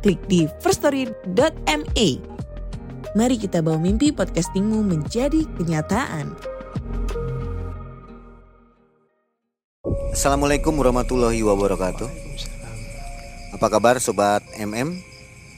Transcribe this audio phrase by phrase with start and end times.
[0.00, 2.08] klik di firststory.me.
[3.12, 6.32] Mari kita bawa mimpi podcastingmu menjadi kenyataan.
[10.10, 12.08] Assalamualaikum warahmatullahi wabarakatuh.
[13.54, 14.98] Apa kabar sobat MM?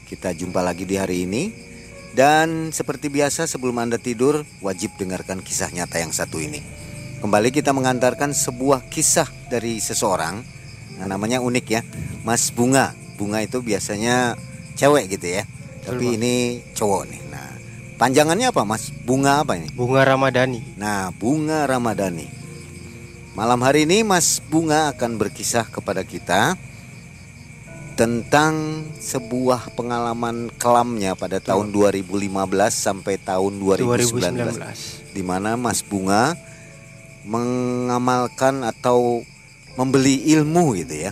[0.07, 1.43] Kita jumpa lagi di hari ini
[2.13, 6.61] dan seperti biasa sebelum Anda tidur wajib dengarkan kisah nyata yang satu ini.
[7.21, 10.43] Kembali kita mengantarkan sebuah kisah dari seseorang
[10.99, 11.81] nah, namanya unik ya,
[12.21, 13.02] Mas Bunga.
[13.15, 14.37] Bunga itu biasanya
[14.75, 15.43] cewek gitu ya.
[15.83, 16.15] Tapi Mas.
[16.17, 16.35] ini
[16.73, 17.21] cowok nih.
[17.27, 17.51] Nah,
[17.99, 18.89] panjangannya apa Mas?
[19.03, 19.67] Bunga apa ini?
[19.75, 20.79] Bunga Ramadhani.
[20.79, 22.27] Nah, Bunga Ramadhani.
[23.33, 26.53] Malam hari ini Mas Bunga akan berkisah kepada kita
[27.93, 32.29] tentang sebuah pengalaman kelamnya pada tahun 2015
[32.73, 35.13] sampai tahun 2019, 2019.
[35.13, 36.33] di mana Mas Bunga
[37.23, 39.21] mengamalkan atau
[39.77, 41.11] membeli ilmu gitu ya.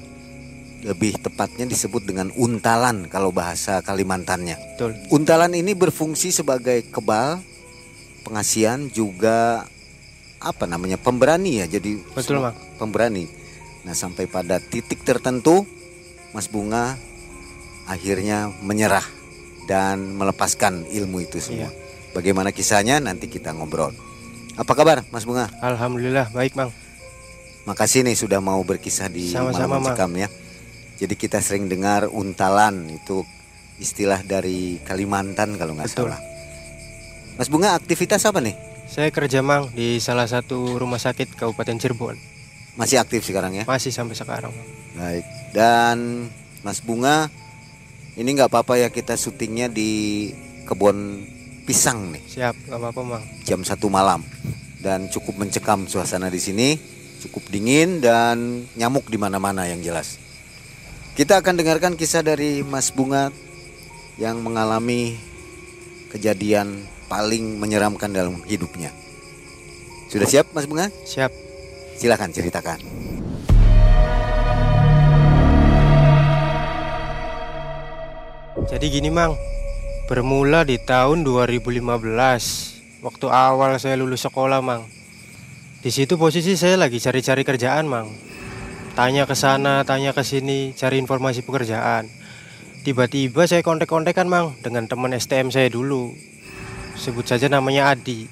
[0.81, 4.57] Lebih tepatnya disebut dengan untalan kalau bahasa Kalimantannya.
[4.75, 4.97] Betul.
[5.13, 7.37] Untalan ini berfungsi sebagai kebal,
[8.25, 9.69] pengasihan juga
[10.41, 12.57] apa namanya pemberani ya jadi Betul, Mang.
[12.81, 13.29] pemberani.
[13.85, 15.69] Nah sampai pada titik tertentu
[16.33, 16.97] Mas Bunga
[17.85, 19.05] akhirnya menyerah
[19.69, 21.69] dan melepaskan ilmu itu semua.
[21.69, 21.79] Iya.
[22.17, 23.93] Bagaimana kisahnya nanti kita ngobrol.
[24.57, 25.47] Apa kabar Mas Bunga?
[25.61, 26.73] Alhamdulillah baik, Mang.
[27.69, 29.93] Makasih nih sudah mau berkisah di Sama-sama, Malam.
[29.93, 30.27] Mencekam ya.
[31.01, 33.25] Jadi kita sering dengar untalan itu
[33.81, 36.13] istilah dari Kalimantan kalau nggak Betul.
[36.13, 36.21] salah.
[37.41, 38.53] Mas Bunga aktivitas apa nih?
[38.85, 42.19] Saya kerja, Mang, di salah satu rumah sakit Kabupaten Cirebon.
[42.77, 43.63] Masih aktif sekarang ya?
[43.65, 44.53] Masih sampai sekarang.
[44.93, 45.25] Baik.
[45.57, 46.29] Dan
[46.61, 47.33] Mas Bunga
[48.13, 50.29] ini nggak apa-apa ya kita syutingnya di
[50.69, 51.25] kebun
[51.65, 53.23] pisang nih Siap, nggak apa-apa, Mang.
[53.47, 54.21] jam satu malam
[54.83, 56.75] dan cukup mencekam suasana di sini
[57.21, 60.17] cukup dingin dan nyamuk di mana-mana yang jelas.
[61.11, 63.35] Kita akan dengarkan kisah dari Mas Bunga
[64.15, 65.19] yang mengalami
[66.07, 68.95] kejadian paling menyeramkan dalam hidupnya.
[70.07, 70.87] Sudah siap Mas Bunga?
[71.03, 71.27] Siap.
[71.99, 72.79] Silahkan ceritakan.
[78.71, 79.35] Jadi gini, Mang.
[80.07, 84.87] Bermula di tahun 2015, waktu awal saya lulus sekolah, Mang.
[85.83, 88.30] Di situ posisi saya lagi cari-cari kerjaan, Mang.
[88.91, 92.11] Tanya ke sana, tanya ke sini, cari informasi pekerjaan.
[92.83, 96.11] Tiba-tiba saya kontek-kontekan, Mang, dengan teman STM saya dulu.
[96.99, 98.27] Sebut saja namanya Adi.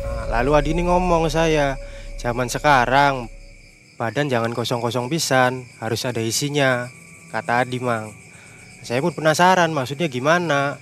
[0.00, 1.76] Nah, lalu Adi ini ngomong saya,
[2.16, 3.28] zaman sekarang
[4.00, 6.88] badan jangan kosong-kosong pisan, harus ada isinya,
[7.28, 8.16] kata Adi, Mang.
[8.80, 10.80] Saya pun penasaran maksudnya gimana.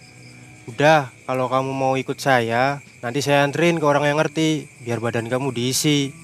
[0.70, 5.26] Udah, kalau kamu mau ikut saya, nanti saya anterin ke orang yang ngerti, biar badan
[5.26, 6.14] kamu diisi.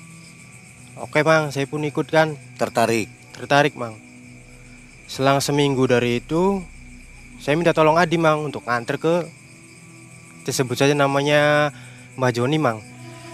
[0.99, 2.35] Oke, Mang, saya pun ikut kan.
[2.59, 3.07] Tertarik.
[3.31, 3.95] Tertarik, Mang.
[5.07, 6.59] Selang seminggu dari itu,
[7.39, 9.31] saya minta tolong Adi, Mang, untuk nganter ke
[10.43, 11.71] disebut saja namanya
[12.19, 12.83] Mbak Joni, Mang.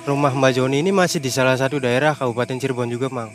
[0.05, 3.33] Rumah Mbak Joni ini masih di salah satu daerah Kabupaten Cirebon juga, Mang.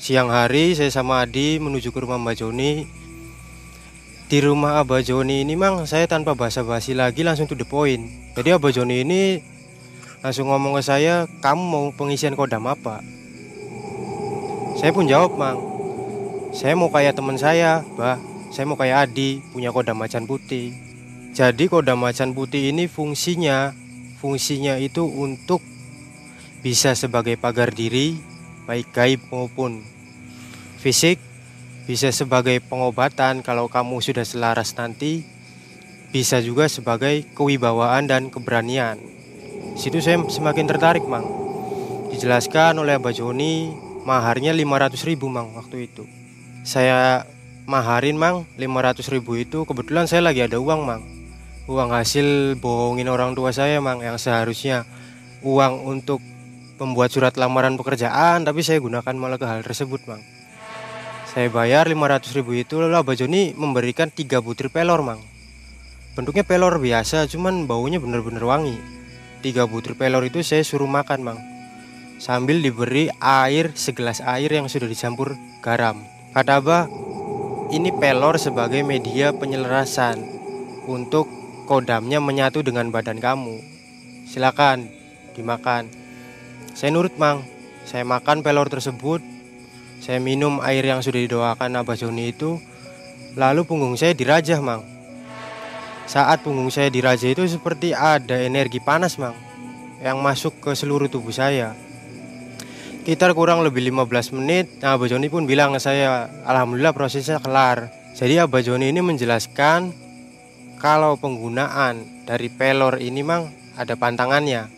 [0.00, 2.88] Siang hari saya sama Adi menuju ke rumah Mbak Joni.
[4.28, 8.08] Di rumah Abah Joni ini, Mang, saya tanpa basa-basi lagi langsung to the point.
[8.32, 9.22] Jadi Abah Joni ini
[10.24, 13.17] langsung ngomong ke saya, "Kamu mau pengisian kodam apa?"
[14.78, 15.58] Saya pun jawab, Mang.
[16.54, 18.14] Saya mau kayak teman saya, Bah.
[18.54, 20.70] Saya mau kayak Adi, punya kodam macan putih.
[21.34, 23.74] Jadi kodam macan putih ini fungsinya,
[24.22, 25.58] fungsinya itu untuk
[26.62, 28.22] bisa sebagai pagar diri,
[28.70, 29.82] baik gaib maupun
[30.78, 31.18] fisik,
[31.90, 35.26] bisa sebagai pengobatan kalau kamu sudah selaras nanti,
[36.14, 39.02] bisa juga sebagai kewibawaan dan keberanian.
[39.74, 41.26] Situ saya semakin tertarik, Mang.
[42.14, 46.08] Dijelaskan oleh Abah Joni, maharnya 500 ribu, Mang, waktu itu.
[46.64, 47.28] Saya
[47.68, 51.04] maharin, Mang, 500 ribu itu kebetulan saya lagi ada uang, Mang.
[51.68, 54.88] Uang hasil bohongin orang tua saya, Mang, yang seharusnya
[55.44, 56.24] uang untuk
[56.80, 60.24] membuat surat lamaran pekerjaan, tapi saya gunakan malah ke hal tersebut, Mang.
[61.28, 65.20] Saya bayar 500 ribu itu, lalu Abah Joni memberikan 3 butir pelor, Mang.
[66.16, 68.80] Bentuknya pelor biasa, cuman baunya bener-bener wangi.
[69.44, 71.57] Tiga butir pelor itu saya suruh makan, Mang.
[72.18, 76.02] Sambil diberi air segelas air yang sudah dicampur garam.
[76.34, 76.90] Kata Abah,
[77.70, 80.18] ini pelor sebagai media penyelarasan
[80.90, 81.30] untuk
[81.70, 83.62] kodamnya menyatu dengan badan kamu.
[84.26, 84.90] Silakan
[85.38, 85.86] dimakan.
[86.74, 87.46] Saya nurut, Mang.
[87.86, 89.22] Saya makan pelor tersebut.
[90.02, 92.58] Saya minum air yang sudah didoakan Abah Joni itu.
[93.38, 94.82] Lalu punggung saya dirajah, Mang.
[96.10, 99.38] Saat punggung saya dirajah itu seperti ada energi panas, Mang,
[100.02, 101.78] yang masuk ke seluruh tubuh saya.
[103.08, 107.88] Sekitar kurang lebih 15 menit, nah Abah Joni pun bilang ke saya, Alhamdulillah prosesnya kelar.
[108.12, 109.96] Jadi Abah Joni ini menjelaskan
[110.76, 113.48] kalau penggunaan dari pelor ini mang
[113.80, 114.68] ada pantangannya.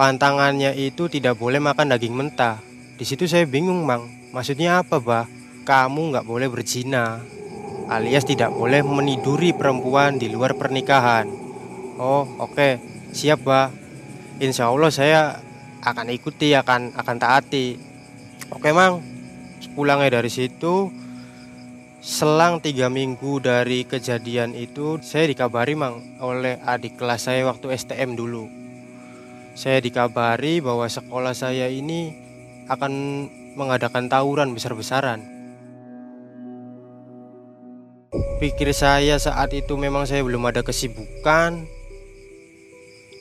[0.00, 2.56] Pantangannya itu tidak boleh makan daging mentah.
[2.96, 5.28] Di situ saya bingung mang, maksudnya apa bah?
[5.68, 7.20] Kamu nggak boleh berzina,
[7.92, 11.28] alias tidak boleh meniduri perempuan di luar pernikahan.
[12.00, 12.80] Oh oke, okay.
[13.12, 13.76] siap bah.
[14.40, 15.22] Insya Allah saya
[15.82, 17.78] akan ikuti akan akan taati.
[18.54, 19.02] Oke mang.
[19.74, 20.90] Pulangnya dari situ.
[21.98, 28.14] Selang tiga minggu dari kejadian itu saya dikabari mang oleh adik kelas saya waktu STM
[28.14, 28.46] dulu.
[29.58, 32.14] Saya dikabari bahwa sekolah saya ini
[32.70, 32.92] akan
[33.58, 35.26] mengadakan tawuran besar-besaran.
[38.38, 41.66] Pikir saya saat itu memang saya belum ada kesibukan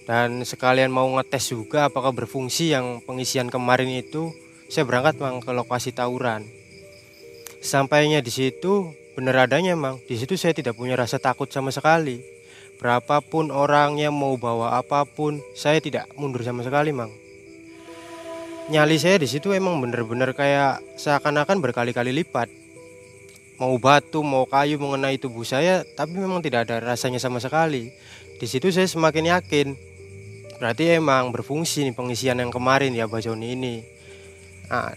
[0.07, 4.31] dan sekalian mau ngetes juga apakah berfungsi yang pengisian kemarin itu
[4.71, 6.47] saya berangkat mang ke lokasi tawuran.
[7.59, 9.99] Sampainya di situ benar adanya mang.
[10.07, 12.23] Di situ saya tidak punya rasa takut sama sekali.
[12.79, 17.11] Berapapun orangnya mau bawa apa pun saya tidak mundur sama sekali mang.
[18.71, 22.47] Nyali saya di situ emang bener-bener kayak seakan-akan berkali-kali lipat.
[23.59, 27.91] Mau batu mau kayu mengenai tubuh saya tapi memang tidak ada rasanya sama sekali.
[28.37, 29.96] Di situ saya semakin yakin
[30.57, 33.75] Berarti emang berfungsi nih pengisian yang kemarin ya Mbak Joni ini.
[34.73, 34.89] Nah,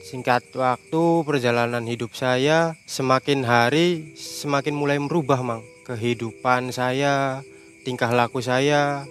[0.00, 7.44] singkat waktu perjalanan hidup saya semakin hari semakin mulai merubah mang kehidupan saya,
[7.84, 9.04] tingkah laku saya.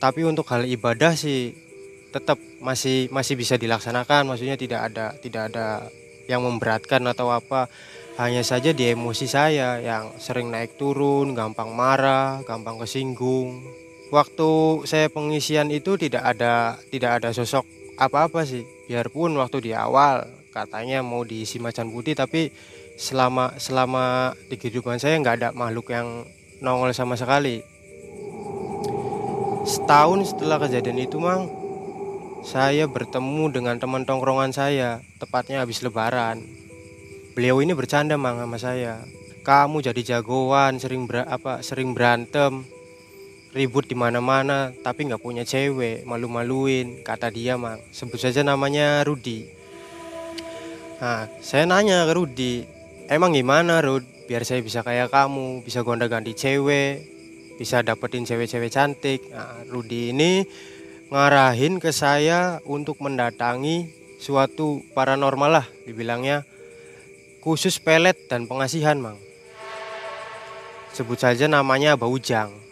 [0.00, 1.52] Tapi untuk hal ibadah sih
[2.08, 5.92] tetap masih masih bisa dilaksanakan, maksudnya tidak ada tidak ada
[6.24, 7.68] yang memberatkan atau apa.
[8.16, 13.60] Hanya saja di emosi saya yang sering naik turun, gampang marah, gampang kesinggung
[14.10, 17.66] waktu saya pengisian itu tidak ada tidak ada sosok
[17.98, 18.62] apa-apa sih.
[18.86, 22.48] Biarpun waktu di awal katanya mau diisi macan putih tapi
[22.96, 26.24] selama selama di kehidupan saya nggak ada makhluk yang
[26.62, 27.60] nongol sama sekali.
[29.66, 31.50] Setahun setelah kejadian itu mang
[32.46, 36.46] saya bertemu dengan teman tongkrongan saya tepatnya habis lebaran.
[37.34, 39.02] Beliau ini bercanda mang sama saya.
[39.42, 42.66] Kamu jadi jagoan sering ber, apa sering berantem
[43.56, 47.00] ribut di mana-mana tapi nggak punya cewek malu-maluin.
[47.00, 49.48] Kata dia mang sebut saja namanya Rudi.
[51.00, 52.54] Nah saya nanya ke Rudi
[53.08, 54.04] emang gimana Rud?
[54.28, 57.16] Biar saya bisa kayak kamu bisa gonta-ganti cewek
[57.56, 59.32] bisa dapetin cewek-cewek cantik.
[59.32, 60.44] Nah, Rudi ini
[61.08, 63.88] ngarahin ke saya untuk mendatangi
[64.20, 66.44] suatu paranormal lah dibilangnya.
[67.40, 69.16] Khusus pelet dan pengasihan mang.
[70.92, 72.65] Sebut saja namanya Baujang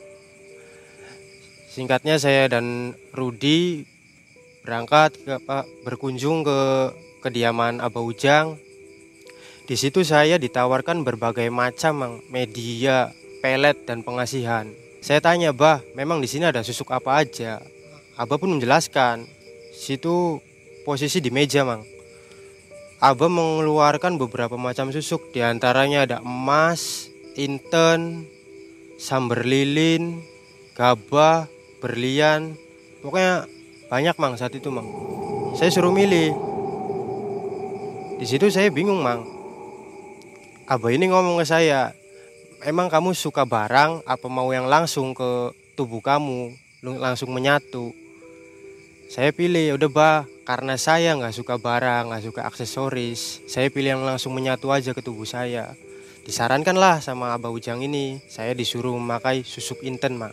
[1.75, 3.83] Singkatnya saya dan Rudi
[4.63, 6.61] berangkat ke Pak berkunjung ke
[7.19, 8.55] kediaman Abah Ujang.
[9.67, 13.11] Di situ saya ditawarkan berbagai macam media,
[13.43, 14.71] pelet dan pengasihan.
[15.03, 17.59] Saya tanya, "Bah, memang di sini ada susuk apa aja?"
[18.15, 19.27] Abah pun menjelaskan.
[19.75, 20.39] Situ
[20.87, 21.83] posisi di meja, Mang.
[23.03, 28.31] Abah mengeluarkan beberapa macam susuk, di antaranya ada emas, inten,
[28.95, 30.23] samber lilin,
[30.79, 31.51] gabah,
[31.85, 32.57] berlian.
[33.05, 33.45] Pokoknya
[33.93, 34.89] banyak mang saat itu mang.
[35.53, 36.33] Saya suruh milih.
[38.17, 39.29] Di situ saya bingung mang.
[40.65, 41.93] Abah ini ngomong ke saya
[42.65, 47.93] emang kamu suka barang apa mau yang langsung ke tubuh kamu langsung menyatu?
[49.13, 54.05] Saya pilih udah bah karena saya nggak suka barang nggak suka aksesoris saya pilih yang
[54.09, 55.77] langsung menyatu aja ke tubuh saya.
[56.25, 60.33] Disarankanlah sama abah ujang ini saya disuruh memakai susuk inten mang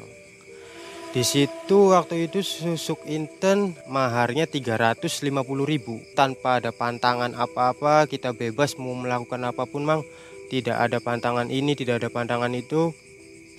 [1.12, 5.27] di situ waktu itu susuk inten maharnya 350
[5.68, 6.00] ribu.
[6.15, 10.01] Tanpa ada pantangan apa-apa kita bebas mau melakukan apa pun mang.
[10.48, 12.96] Tidak ada pantangan ini tidak ada pantangan itu.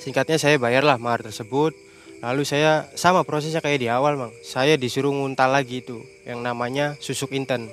[0.01, 1.77] Singkatnya saya bayarlah mahar tersebut.
[2.25, 4.33] Lalu saya sama prosesnya kayak di awal mang.
[4.41, 7.69] Saya disuruh nguntal lagi itu yang namanya susuk inten.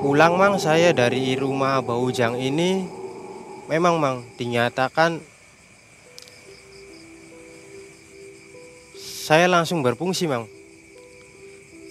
[0.00, 3.00] Pulang mang saya dari rumah Baujang ini
[3.70, 5.22] Memang mang dinyatakan
[9.30, 10.50] saya langsung berfungsi mang.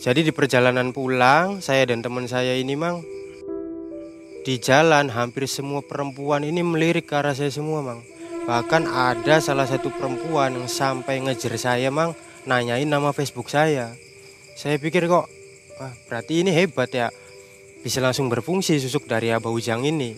[0.03, 3.00] Jadi di perjalanan pulang saya dan teman saya ini mang
[4.43, 8.03] di jalan hampir semua perempuan ini melirik ke arah saya semua mang.
[8.43, 12.12] Bahkan ada salah satu perempuan yang sampai ngejar saya mang
[12.43, 13.96] nanyain nama Facebook saya.
[14.60, 15.31] Saya pikir kok
[15.79, 17.08] wah, berarti ini hebat ya
[17.79, 20.12] bisa langsung berfungsi susuk dari Abah Ujang ini.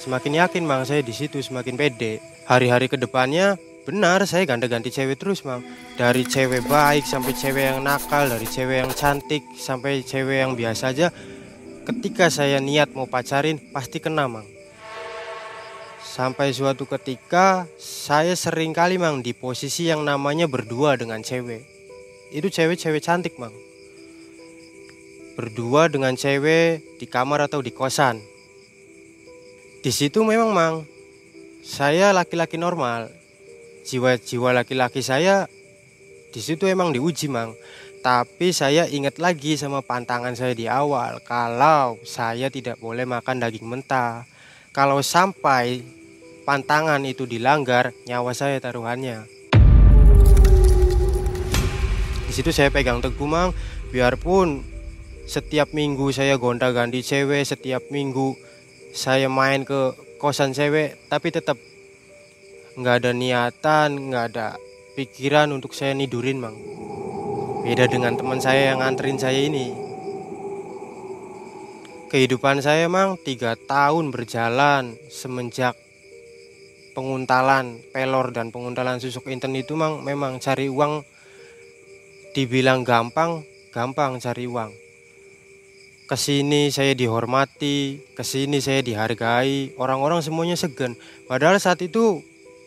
[0.00, 2.24] Semakin yakin mang saya di situ semakin pede.
[2.48, 5.60] Hari-hari ke depannya benar saya ganti-ganti cewek terus mang
[6.00, 10.96] dari cewek baik sampai cewek yang nakal dari cewek yang cantik sampai cewek yang biasa
[10.96, 11.12] aja
[11.84, 14.48] ketika saya niat mau pacarin pasti kena mang
[16.14, 21.66] sampai suatu ketika saya sering kali mang di posisi yang namanya berdua dengan cewek.
[22.30, 23.50] Itu cewek-cewek cantik mang
[25.34, 28.22] berdua dengan cewek di kamar atau di kosan.
[29.82, 30.74] Di situ memang mang
[31.66, 33.10] saya laki-laki normal
[33.84, 35.44] jiwa-jiwa laki-laki saya
[36.32, 37.54] di situ emang diuji mang
[38.04, 43.64] tapi saya ingat lagi sama pantangan saya di awal kalau saya tidak boleh makan daging
[43.64, 44.28] mentah.
[44.76, 45.80] Kalau sampai
[46.44, 49.24] pantangan itu dilanggar, nyawa saya taruhannya.
[52.28, 53.56] Di situ saya pegang teguh mang,
[53.88, 54.60] biarpun
[55.24, 58.36] setiap minggu saya gonta-ganti cewek, setiap minggu
[58.92, 61.56] saya main ke kosan cewek, tapi tetap
[62.74, 64.48] nggak ada niatan, nggak ada
[64.98, 66.58] pikiran untuk saya nidurin mang.
[67.62, 69.70] Beda dengan teman saya yang nganterin saya ini.
[72.10, 75.74] Kehidupan saya emang tiga tahun berjalan semenjak
[76.94, 81.02] penguntalan pelor dan penguntalan susuk inten itu mang memang cari uang
[82.34, 83.42] dibilang gampang,
[83.74, 84.70] gampang cari uang.
[86.04, 90.94] Ke sini saya dihormati, ke sini saya dihargai, orang-orang semuanya segan.
[91.26, 92.20] Padahal saat itu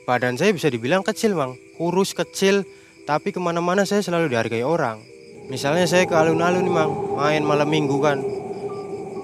[0.07, 2.63] badan saya bisa dibilang kecil mang, kurus kecil,
[3.03, 5.03] tapi ke mana-mana saya selalu dihargai orang.
[5.51, 8.23] Misalnya saya ke alun-alun nih mang, main malam minggu kan.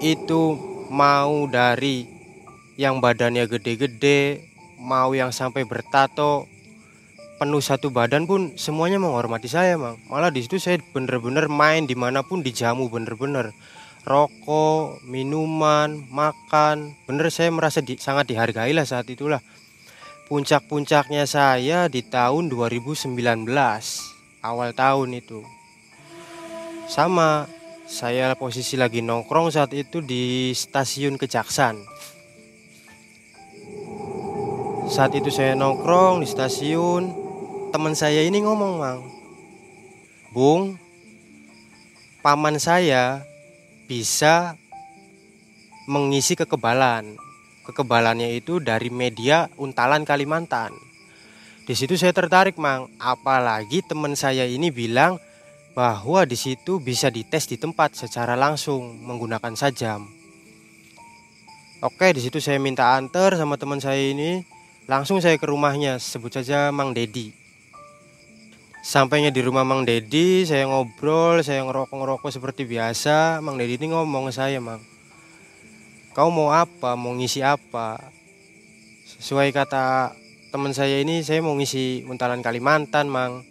[0.04, 0.60] Itu
[0.92, 2.04] mau dari
[2.76, 4.44] yang badannya gede-gede,
[4.76, 6.44] mau yang sampai bertato,
[7.40, 9.96] penuh satu badan pun semuanya menghormati saya mang.
[10.12, 13.56] Malah di situ saya bener-bener main di mana pun dijamu bener-bener.
[14.04, 19.40] Rokok, minuman, makan, bener saya merasa di, sangat dihargai lah saat itulah.
[20.34, 23.14] Puncak-puncaknya saya di tahun 2019
[24.42, 25.46] Awal tahun itu.
[26.90, 27.46] Sama
[27.86, 31.78] Saya posisi lagi nongkrong saat itu di stasiun Kejaksan
[34.90, 37.14] Saat itu saya nongkrong di stasiun
[37.70, 39.06] Teman saya ini ngomong mang
[40.34, 40.74] Bung
[42.26, 43.22] Paman saya
[43.86, 44.58] bisa
[45.86, 47.22] mengisi kekebalan
[47.64, 50.76] kekebalannya itu dari media untalan Kalimantan.
[51.64, 52.92] Di situ saya tertarik, Mang.
[53.00, 55.16] Apalagi teman saya ini bilang
[55.72, 60.04] bahwa di situ bisa dites di tempat secara langsung menggunakan sajam.
[61.80, 64.44] Oke, di situ saya minta antar sama teman saya ini.
[64.84, 67.32] Langsung saya ke rumahnya, sebut saja Mang Dedi.
[68.84, 73.40] Sampainya di rumah Mang Dedi, saya ngobrol, saya ngerokok-ngerokok seperti biasa.
[73.40, 74.84] Mang Dedi ini ngomong ke saya, Mang
[76.14, 77.98] kau mau apa mau ngisi apa
[79.18, 80.14] sesuai kata
[80.54, 83.42] teman saya ini saya mau ngisi untalan Kalimantan mang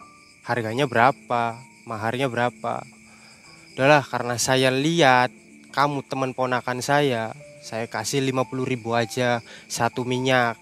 [0.48, 2.88] harganya berapa maharnya berapa
[3.76, 5.28] udahlah karena saya lihat
[5.76, 10.56] kamu teman ponakan saya saya kasih 50 ribu aja satu minyak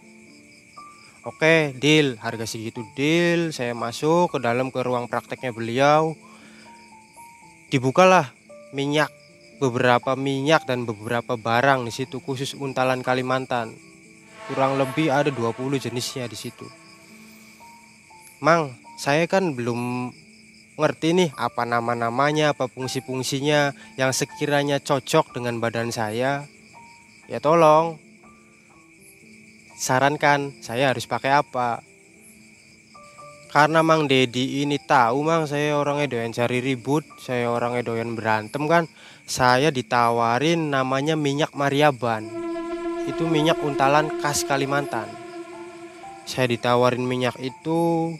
[1.21, 2.17] Oke, deal.
[2.17, 3.53] Harga segitu deal.
[3.53, 6.17] Saya masuk ke dalam ke ruang prakteknya beliau.
[7.69, 8.33] Dibukalah
[8.73, 9.13] minyak
[9.61, 13.77] beberapa minyak dan beberapa barang di situ khusus untalan Kalimantan.
[14.49, 16.65] Kurang lebih ada 20 jenisnya di situ.
[18.41, 20.09] Mang, saya kan belum
[20.81, 26.49] ngerti nih apa nama-namanya, apa fungsi-fungsinya yang sekiranya cocok dengan badan saya.
[27.29, 28.01] Ya tolong
[29.77, 31.85] sarankan saya harus pakai apa.
[33.53, 38.65] Karena Mang Dedi ini tahu Mang saya orangnya doyan cari ribut, saya orangnya doyan berantem
[38.65, 38.89] kan
[39.31, 42.27] saya ditawarin namanya minyak Mariaban.
[43.07, 45.07] Itu minyak untalan khas Kalimantan.
[46.27, 48.11] Saya ditawarin minyak itu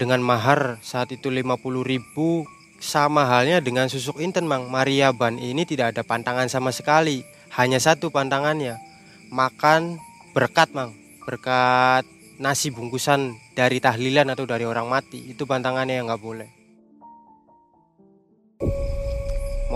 [0.00, 2.48] dengan mahar saat itu 50 ribu.
[2.76, 4.72] Sama halnya dengan susuk inten mang.
[4.72, 7.20] Mariaban ini tidak ada pantangan sama sekali.
[7.52, 8.80] Hanya satu pantangannya.
[9.28, 10.00] Makan
[10.32, 10.96] berkat mang.
[11.28, 12.08] Berkat
[12.40, 15.20] nasi bungkusan dari tahlilan atau dari orang mati.
[15.32, 16.48] Itu pantangannya yang nggak boleh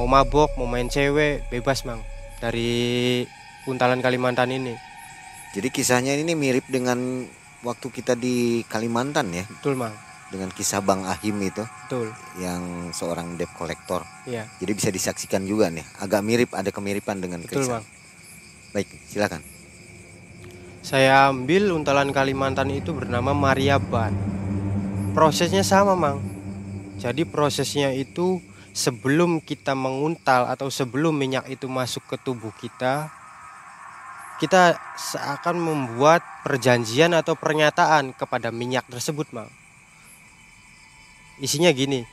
[0.00, 2.00] mau mabok mau main cewek bebas mang.
[2.40, 3.20] Dari
[3.68, 4.72] Untalan Kalimantan ini.
[5.52, 7.28] Jadi kisahnya ini mirip dengan
[7.60, 9.44] waktu kita di Kalimantan ya?
[9.44, 9.92] Betul mang.
[10.32, 11.60] Dengan kisah Bang Ahim itu?
[11.84, 12.16] Betul.
[12.40, 14.00] Yang seorang debt collector.
[14.24, 14.48] Iya.
[14.56, 15.84] Jadi bisa disaksikan juga nih.
[16.00, 17.84] Agak mirip ada kemiripan dengan betul kisah.
[17.84, 17.84] Bang.
[18.72, 19.44] Baik, silakan.
[20.80, 24.16] Saya ambil untalan Kalimantan itu bernama Mariaban.
[25.12, 26.24] Prosesnya sama, Mang.
[26.96, 28.40] Jadi prosesnya itu
[28.72, 33.10] sebelum kita menguntal atau sebelum minyak itu masuk ke tubuh kita,
[34.40, 39.52] kita seakan membuat perjanjian atau pernyataan kepada minyak tersebut, Mang.
[41.36, 42.08] Isinya gini.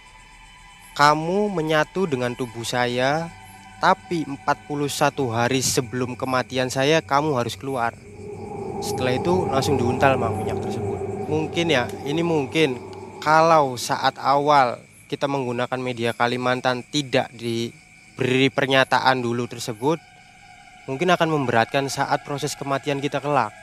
[0.98, 3.30] Kamu menyatu dengan tubuh saya,
[3.78, 7.94] tapi 41 hari sebelum kematian saya kamu harus keluar.
[8.82, 11.30] Setelah itu langsung diuntal Mang minyak tersebut.
[11.30, 12.82] Mungkin ya, ini mungkin
[13.22, 19.98] kalau saat awal kita menggunakan media Kalimantan tidak diberi pernyataan dulu tersebut,
[20.86, 23.56] mungkin akan memberatkan saat proses kematian kita kelak.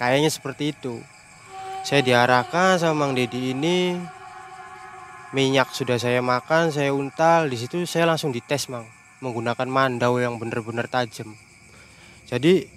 [0.00, 1.04] Kayaknya seperti itu.
[1.84, 3.96] Saya diarahkan sama Mang Dedi ini
[5.32, 8.88] minyak sudah saya makan, saya untal, di situ saya langsung dites, Mang,
[9.20, 11.36] menggunakan mandau yang benar-benar tajam.
[12.28, 12.68] Jadi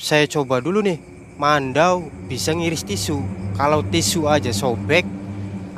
[0.00, 0.96] saya coba dulu nih,
[1.36, 3.20] mandau bisa ngiris tisu.
[3.60, 5.04] Kalau tisu aja sobek,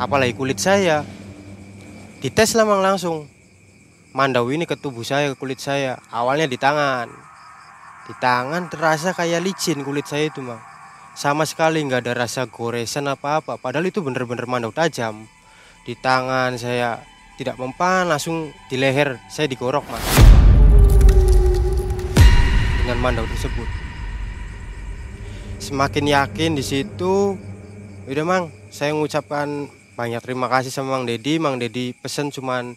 [0.01, 1.05] apalagi kulit saya.
[2.23, 3.27] Dites lah Mang langsung.
[4.13, 5.99] Mandau ini ke tubuh saya, ke kulit saya.
[6.13, 7.09] Awalnya di tangan.
[8.07, 10.61] Di tangan terasa kayak licin kulit saya itu, Mang.
[11.17, 13.61] Sama sekali nggak ada rasa goresan apa-apa.
[13.61, 15.29] Padahal itu bener-bener mandau tajam
[15.83, 17.03] di tangan saya
[17.35, 20.07] tidak mempan langsung di leher saya digorok mas
[22.79, 23.67] dengan mandau tersebut
[25.59, 27.35] semakin yakin di situ
[28.07, 29.67] udah mang saya mengucapkan
[30.03, 32.75] banyak terima kasih sama Mang Dedi Mang Dedi pesen cuman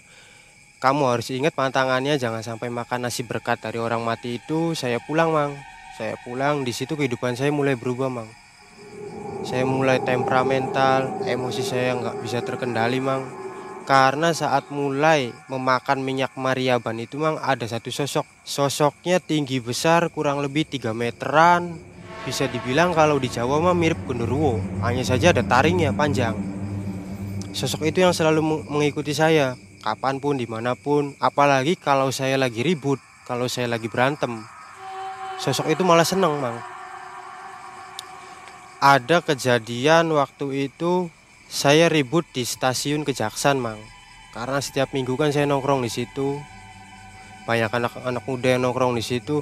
[0.77, 5.33] kamu harus ingat pantangannya jangan sampai makan nasi berkat dari orang mati itu saya pulang
[5.33, 5.57] mang
[5.97, 8.29] saya pulang di situ kehidupan saya mulai berubah mang
[9.45, 13.29] saya mulai temperamental, emosi saya nggak bisa terkendali mang.
[13.85, 18.25] Karena saat mulai memakan minyak mariaban itu mang ada satu sosok.
[18.41, 21.77] Sosoknya tinggi besar kurang lebih 3 meteran.
[22.25, 26.54] Bisa dibilang kalau di Jawa mah mirip genderuwo, hanya saja ada taringnya panjang.
[27.55, 32.59] Sosok itu yang selalu mengikuti saya, kapan pun, di mana pun, apalagi kalau saya lagi
[32.67, 34.43] ribut, kalau saya lagi berantem.
[35.39, 36.75] Sosok itu malah seneng mang
[38.85, 41.09] ada kejadian waktu itu
[41.49, 43.81] saya ribut di stasiun Kejaksan, Mang.
[44.29, 46.37] Karena setiap minggu kan saya nongkrong di situ.
[47.49, 49.41] Banyak anak-anak muda yang nongkrong di situ.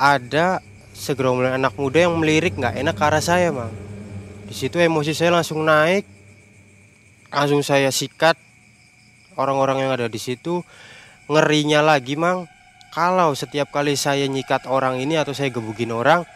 [0.00, 0.64] Ada
[0.96, 3.72] segerombolan anak muda yang melirik nggak enak ke arah saya, Mang.
[4.48, 6.08] Di situ emosi saya langsung naik.
[7.30, 8.34] Langsung saya sikat
[9.38, 10.66] orang-orang yang ada di situ.
[11.30, 12.50] Ngerinya lagi, Mang.
[12.90, 16.26] Kalau setiap kali saya nyikat orang ini atau saya gebukin orang,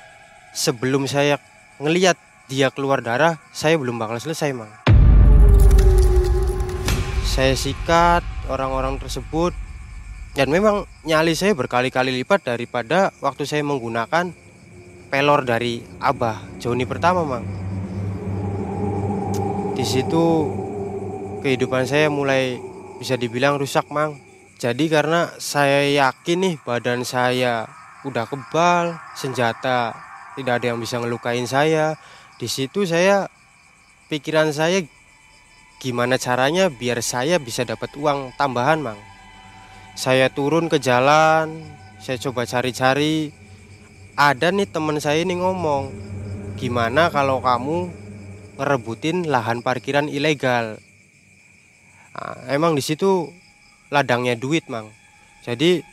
[0.54, 1.42] sebelum saya
[1.82, 2.14] ngelihat
[2.46, 4.70] dia keluar darah, saya belum bakal selesai, Mang.
[7.26, 9.50] Saya sikat orang-orang tersebut
[10.38, 14.30] dan memang nyali saya berkali-kali lipat daripada waktu saya menggunakan
[15.10, 17.42] pelor dari Abah Joni pertama, Mang.
[19.74, 20.46] Di situ
[21.44, 22.56] kehidupan saya mulai
[22.96, 24.16] bisa dibilang rusak, Mang.
[24.56, 27.68] Jadi karena saya yakin nih badan saya
[28.08, 29.92] udah kebal, senjata
[30.40, 32.00] tidak ada yang bisa ngelukain saya.
[32.40, 33.28] Di situ saya
[34.08, 34.80] pikiran saya
[35.84, 38.96] gimana caranya biar saya bisa dapat uang tambahan mang.
[40.00, 41.60] Saya turun ke jalan
[42.00, 43.36] saya coba cari-cari.
[44.14, 45.90] Ada nih teman saya ini ngomong
[46.56, 47.90] gimana kalau kamu
[48.56, 50.78] ngerebutin lahan parkiran ilegal
[52.14, 53.28] nah, emang di situ
[53.90, 54.88] ladangnya duit mang
[55.44, 55.84] jadi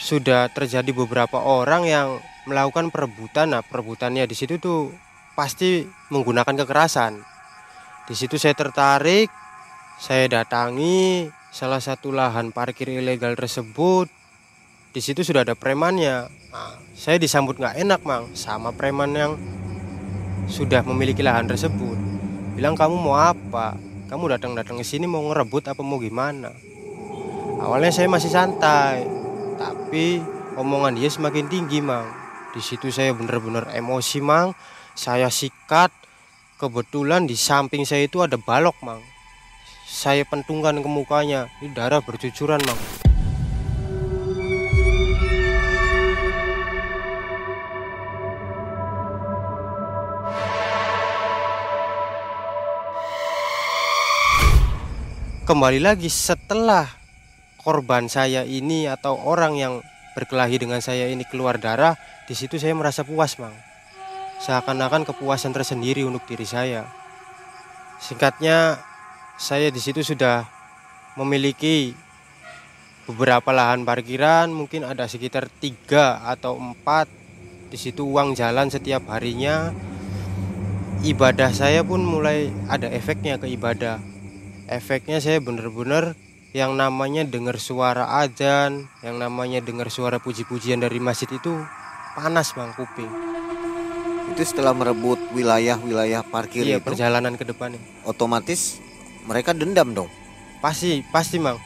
[0.00, 2.08] sudah terjadi beberapa orang yang
[2.48, 3.52] melakukan perebutan.
[3.52, 4.88] Nah, perebutannya di situ tuh
[5.36, 7.20] pasti menggunakan kekerasan.
[8.08, 9.28] Di situ saya tertarik,
[10.00, 14.08] saya datangi salah satu lahan parkir ilegal tersebut.
[14.90, 16.26] Di situ sudah ada premannya.
[16.50, 19.32] Nah, saya disambut nggak enak, Mang, sama preman yang
[20.50, 21.94] sudah memiliki lahan tersebut.
[22.58, 23.78] Bilang kamu mau apa?
[24.10, 26.50] Kamu datang-datang ke sini mau ngerebut apa mau gimana?
[27.62, 29.06] Awalnya saya masih santai,
[29.54, 30.18] tapi
[30.58, 32.10] omongan dia semakin tinggi, Mang.
[32.50, 34.58] Di situ saya benar-benar emosi, Mang.
[34.98, 35.94] Saya sikat.
[36.58, 38.98] Kebetulan di samping saya itu ada balok, Mang.
[39.86, 41.46] Saya pentungkan ke mukanya.
[41.62, 43.09] Ini darah bercucuran, Mang.
[55.50, 56.86] Kembali lagi setelah
[57.58, 59.74] korban saya ini atau orang yang
[60.14, 61.98] berkelahi dengan saya ini keluar darah,
[62.30, 63.50] di situ saya merasa puas, Mang.
[64.46, 66.86] Seakan-akan kepuasan tersendiri untuk diri saya.
[67.98, 68.78] Singkatnya,
[69.42, 70.46] saya di situ sudah
[71.18, 71.98] memiliki
[73.10, 77.10] beberapa lahan parkiran mungkin ada sekitar tiga atau empat
[77.66, 79.74] di situ uang jalan setiap harinya
[81.02, 84.19] ibadah saya pun mulai ada efeknya ke ibadah
[84.70, 86.14] efeknya saya bener-bener
[86.54, 91.50] yang namanya dengar suara adzan yang namanya dengar suara puji-pujian dari masjid itu
[92.14, 93.10] panas bang kuping
[94.30, 97.82] Itu setelah merebut wilayah-wilayah parkir iya itu, perjalanan ke depan ini.
[98.06, 98.78] otomatis
[99.26, 100.10] mereka dendam dong.
[100.62, 101.58] Pasti, pasti mang.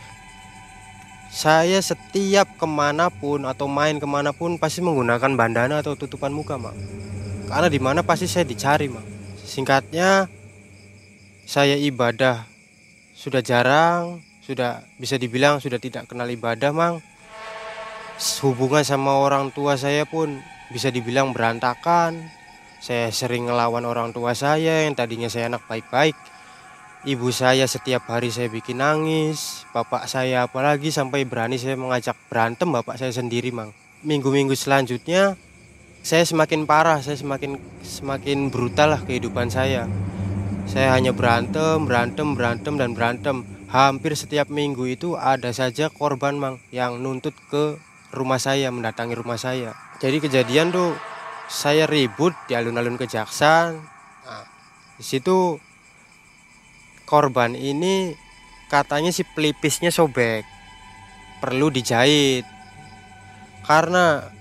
[1.29, 6.33] Saya setiap ke mana pun atau main ke mana pun pasti menggunakan bandana atau tutupan
[6.33, 6.75] muka mang.
[7.51, 9.05] Karena di mana pasti saya dicari mang.
[9.45, 10.31] Singkatnya,
[11.45, 12.54] saya ibadah
[13.25, 17.01] sudah jarang, sudah bisa dibilang sudah tidak kenal ibadah mang.
[18.45, 22.21] Hubungan sama orang tua saya pun bisa dibilang berantakan.
[22.85, 26.13] Saya sering ngelawan orang tua saya yang tadinya saya anak baik-baik.
[27.09, 32.69] Ibu saya setiap hari saya bikin nangis, bapak saya apalagi sampai berani saya mengajak berantem
[32.69, 33.73] bapak saya sendiri, Mang.
[34.05, 35.33] Minggu-minggu selanjutnya
[36.05, 39.89] saya semakin parah, saya semakin semakin brutal lah kehidupan saya.
[40.65, 43.45] Saya hanya berantem, berantem, berantem dan berantem.
[43.69, 47.77] Hampir setiap minggu itu ada saja korban, Mang, yang nuntut ke
[48.15, 49.77] rumah saya, mendatangi rumah saya.
[50.01, 50.97] Jadi kejadian tuh
[51.47, 53.77] saya ribut di alun-alun kejaksaan.
[54.25, 54.45] Nah,
[54.97, 55.61] di situ
[57.05, 58.17] korban ini
[58.73, 60.43] katanya si pelipisnya sobek
[61.39, 62.49] perlu dijahit
[63.69, 64.34] karena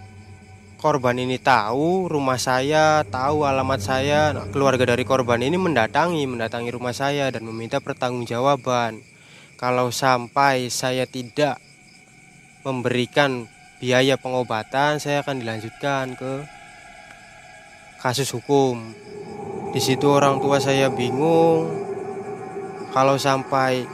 [0.84, 6.76] korban ini tahu rumah saya tahu alamat saya Nah, keluarga dari korban ini mendatangi mendatangi
[6.76, 9.00] rumah saya dan meminta pertanggungjawaban.
[9.56, 11.64] Kalau sampai saya tidak
[12.68, 13.48] memberikan
[13.80, 16.44] biaya pengobatan saya akan dilanjutkan ke
[18.04, 18.84] kasus hukum.
[19.72, 21.72] Di situ orang tua saya bingung
[22.92, 23.88] kalau sampai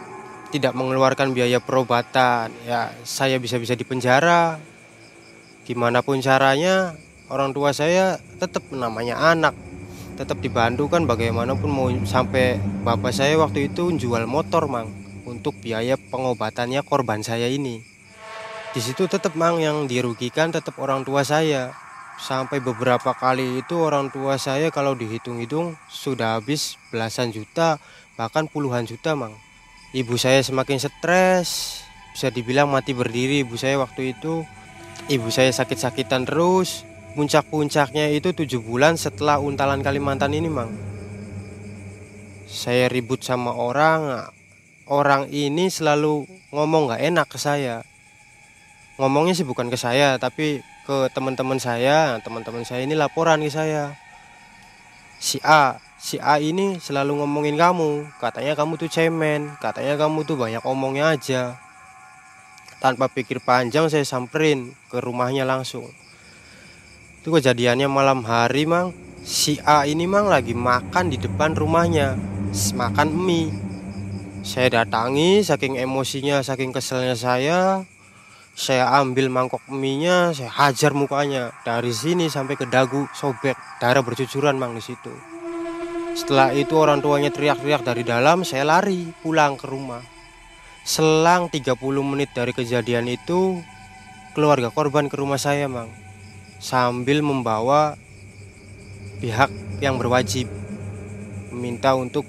[0.50, 4.58] tidak mengeluarkan biaya perobatan ya saya bisa-bisa dipenjara
[5.70, 6.98] gimana pun caranya
[7.30, 9.54] orang tua saya tetap namanya anak.
[10.18, 14.90] Tetap dibantu kan bagaimanapun mau sampai bapak saya waktu itu jual motor mang
[15.30, 17.86] untuk biaya pengobatannya korban saya ini.
[18.74, 21.78] Di situ tetap mang yang dirugikan tetap orang tua saya.
[22.20, 27.80] Sampai beberapa kali itu orang tua saya kalau dihitung-hitung sudah habis belasan juta
[28.20, 29.38] bahkan puluhan juta mang.
[29.96, 31.80] Ibu saya semakin stres
[32.12, 34.44] bisa dibilang mati berdiri ibu saya waktu itu
[35.10, 36.86] ibu saya sakit-sakitan terus.
[37.18, 40.70] Puncak-puncaknya itu tujuh bulan setelah untalan Kalimantan ini mang.
[42.46, 44.30] Saya ribut sama orang
[44.86, 47.82] orang ini selalu ngomong nggak enak ke saya.
[49.02, 52.22] Ngomongnya sih bukan ke saya tapi ke teman-teman saya.
[52.22, 53.98] Teman-teman saya ini laporan ke saya.
[55.18, 58.06] Si A si A ini selalu ngomongin kamu.
[58.22, 61.69] Katanya kamu tuh cemen katanya kamu tuh banyak omongnya aja
[62.80, 65.88] tanpa pikir panjang saya samperin ke rumahnya langsung.
[67.20, 68.96] Itu kejadiannya malam hari mang.
[69.20, 72.16] Si A ini mang lagi makan di depan rumahnya.
[72.52, 73.52] Makan mie.
[74.42, 77.84] Saya datangi saking emosinya saking keselnya saya
[78.60, 81.56] saya ambil mangkok mie-nya, saya hajar mukanya.
[81.64, 85.16] Dari sini sampai ke dagu sobek, darah bercucuran mang di situ.
[86.12, 90.04] Setelah itu orang tuanya teriak-teriak dari dalam, saya lari pulang ke rumah.
[90.90, 93.62] Selang 30 menit dari kejadian itu,
[94.34, 95.94] keluarga korban ke rumah saya, Mang.
[96.58, 97.94] Sambil membawa
[99.22, 99.54] pihak
[99.86, 100.50] yang berwajib
[101.54, 102.26] meminta untuk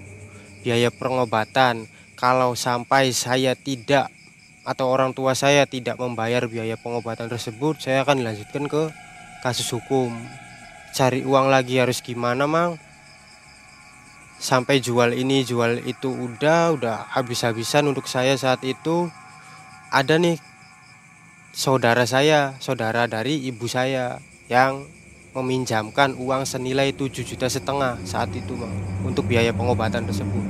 [0.60, 1.88] biaya pengobatan.
[2.20, 4.12] Kalau sampai saya tidak
[4.68, 8.92] atau orang tua saya tidak membayar biaya pengobatan tersebut, saya akan dilanjutkan ke
[9.40, 10.12] kasus hukum.
[10.92, 12.76] Cari uang lagi harus gimana, Mang?
[14.40, 19.12] Sampai jual ini, jual itu udah, udah habis-habisan untuk saya saat itu.
[19.92, 20.40] Ada nih
[21.52, 24.16] saudara saya, saudara dari ibu saya
[24.48, 24.88] yang
[25.36, 28.72] meminjamkan uang senilai 7 juta setengah saat itu, Mang,
[29.04, 30.42] untuk biaya pengobatan tersebut.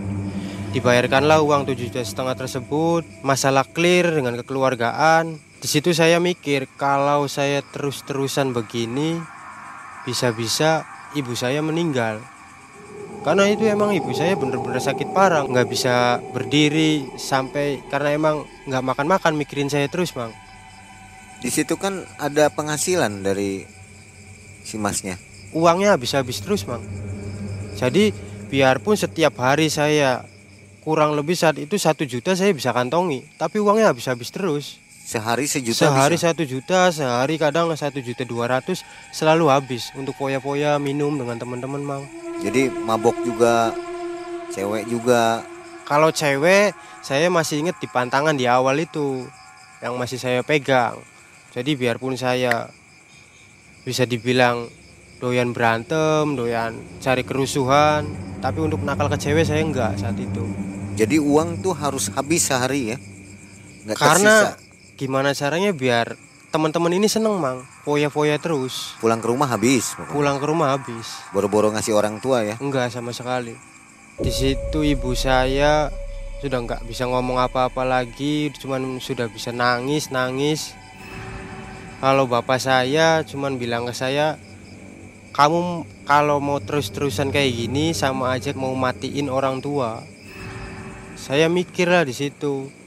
[0.71, 5.35] Dibayarkanlah uang 7 juta setengah tersebut, masalah clear dengan kekeluargaan.
[5.61, 9.19] Di situ saya mikir kalau saya terus-terusan begini
[10.07, 10.87] bisa-bisa
[11.19, 12.23] ibu saya meninggal.
[13.21, 18.85] Karena itu emang ibu saya bener-bener sakit parah, nggak bisa berdiri sampai karena emang nggak
[18.85, 20.33] makan-makan mikirin saya terus, Bang.
[21.45, 23.65] Di situ kan ada penghasilan dari
[24.65, 25.21] si masnya.
[25.53, 26.81] Uangnya habis-habis terus, Bang.
[27.77, 28.13] Jadi
[28.49, 30.25] biarpun setiap hari saya
[30.83, 34.81] kurang lebih saat itu satu juta saya bisa kantongi tapi uangnya habis-habis terus
[35.11, 36.31] Sehari sejuta sehari bisa.
[36.31, 41.83] satu juta sehari kadang satu juta dua ratus selalu habis untuk poya-poya minum dengan teman-teman
[41.83, 42.03] mang
[42.39, 43.75] Jadi mabok juga,
[44.55, 45.43] cewek juga.
[45.83, 46.71] kalau cewek
[47.03, 49.27] saya masih inget di pantangan di awal itu
[49.83, 50.95] yang masih saya pegang.
[51.51, 52.71] Jadi biarpun saya
[53.83, 54.71] bisa dibilang
[55.19, 58.07] doyan berantem, doyan cari kerusuhan,
[58.39, 60.47] tapi untuk nakal ke cewek saya enggak saat itu.
[60.95, 62.99] Jadi uang tuh harus habis sehari ya?
[63.91, 64.70] Nggak Karena tersisa.
[65.01, 66.13] Gimana caranya biar
[66.53, 69.01] teman-teman ini seneng mang, foya-foya terus.
[69.01, 69.97] pulang ke rumah habis.
[69.97, 70.13] pokoknya.
[70.13, 71.09] Pulang ke rumah habis.
[71.33, 72.61] Boro-boro ngasih orang tua ya.
[72.61, 73.57] Enggak sama sekali.
[74.21, 75.89] Di situ ibu saya
[76.45, 80.77] sudah nggak bisa ngomong apa-apa lagi, cuman sudah bisa nangis nangis.
[82.05, 84.37] Kalau bapak saya cuman bilang ke saya,
[85.33, 90.05] kamu kalau mau terus-terusan kayak gini sama aja mau matiin orang tua.
[91.17, 92.80] Saya mikir lah di situ.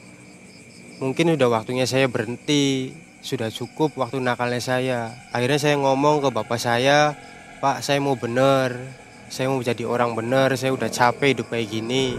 [1.04, 5.00] Mungkin udah waktunya saya berhenti, sudah cukup waktu nakalnya saya.
[5.36, 7.20] Akhirnya saya ngomong ke bapak saya,
[7.60, 8.80] Pak saya mau bener,
[9.28, 12.16] saya mau jadi orang bener, saya udah capek hidup kayak gini.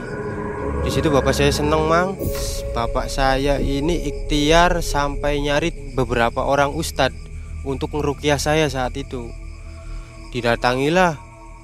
[0.84, 2.12] Di situ bapak saya seneng mang,
[2.76, 7.16] bapak saya ini ikhtiar sampai nyari beberapa orang ustadz
[7.64, 9.32] untuk ngerukiah saya saat itu.
[10.36, 11.16] Didatangilah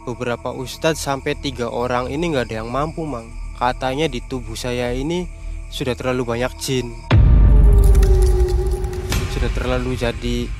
[0.08, 3.28] beberapa ustadz sampai tiga orang ini nggak ada yang mampu mang.
[3.60, 5.28] Katanya di tubuh saya ini
[5.70, 6.90] sudah terlalu banyak jin.
[9.30, 10.50] Sudah terlalu jadi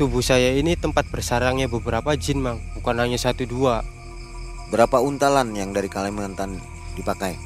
[0.00, 3.84] tubuh saya ini tempat bersarangnya beberapa jin mang, bukan hanya satu dua.
[4.72, 6.56] Berapa untalan yang dari Kalimantan
[6.96, 7.36] dipakai?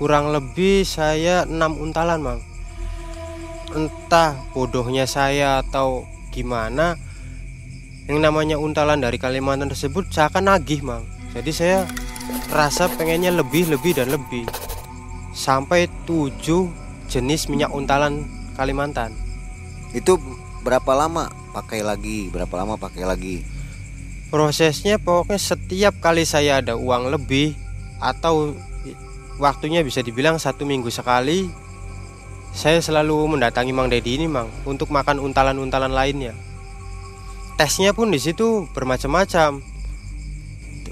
[0.00, 2.40] Kurang lebih saya enam untalan mang.
[3.72, 6.96] Entah bodohnya saya atau gimana,
[8.08, 11.04] yang namanya untalan dari Kalimantan tersebut seakan nagih mang.
[11.32, 11.78] Jadi saya
[12.52, 14.44] rasa pengennya lebih, lebih dan lebih.
[15.32, 16.68] Sampai tujuh
[17.08, 18.24] jenis minyak untalan
[18.56, 19.16] Kalimantan.
[19.96, 20.20] Itu
[20.64, 22.28] berapa lama pakai lagi?
[22.28, 23.36] Berapa lama pakai lagi?
[24.32, 27.52] Prosesnya pokoknya setiap kali saya ada uang lebih
[28.00, 28.56] atau
[29.36, 31.52] waktunya bisa dibilang satu minggu sekali
[32.52, 36.36] saya selalu mendatangi Mang Dedi ini Mang untuk makan untalan-untalan lainnya.
[37.56, 39.64] Tesnya pun di situ bermacam-macam.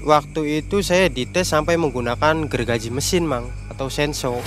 [0.01, 4.37] Waktu itu saya dites sampai menggunakan gergaji mesin Mang atau senso.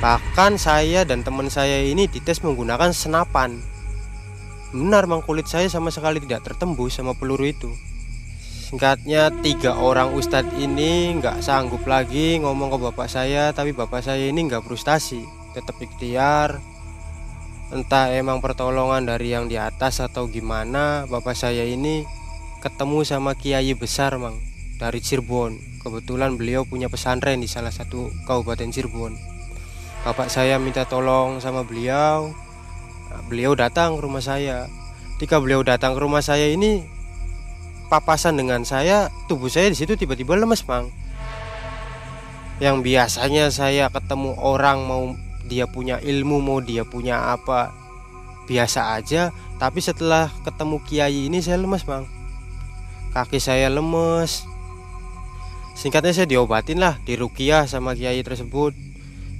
[0.00, 3.60] Bahkan saya dan teman saya ini dites menggunakan senapan.
[4.72, 7.68] Benar mang kulit saya sama sekali tidak tertembus sama peluru itu.
[8.72, 14.32] Singkatnya tiga orang ustadz ini nggak sanggup lagi ngomong ke bapak saya, tapi bapak saya
[14.32, 16.56] ini nggak frustasi, tetap ikhtiar.
[17.68, 22.08] Entah emang pertolongan dari yang di atas atau gimana, bapak saya ini
[22.64, 25.58] ketemu sama kiai besar mang dari Cirebon.
[25.82, 29.18] Kebetulan beliau punya pesantren di salah satu kabupaten Cirebon.
[30.02, 32.34] Bapak saya minta tolong sama beliau,
[33.30, 34.66] beliau datang ke rumah saya.
[35.16, 36.82] Ketika beliau datang ke rumah saya ini
[37.86, 40.90] papasan dengan saya, tubuh saya di situ tiba-tiba lemes, Mang.
[42.58, 45.14] Yang biasanya saya ketemu orang mau
[45.46, 47.70] dia punya ilmu, mau dia punya apa,
[48.50, 49.30] biasa aja,
[49.62, 52.10] tapi setelah ketemu kiai ini saya lemes, Mang.
[53.12, 54.51] Kaki saya lemes.
[55.82, 58.70] Singkatnya saya diobatin lah, dirukiah sama kiai tersebut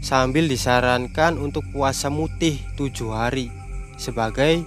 [0.03, 3.47] sambil disarankan untuk puasa mutih tujuh hari
[3.95, 4.67] sebagai